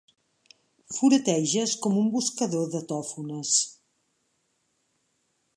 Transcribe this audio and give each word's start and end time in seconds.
Fureteges 0.95 1.75
com 1.83 1.99
un 2.05 2.09
buscador 2.17 2.65
de 2.77 2.83
tòfones. 2.95 3.55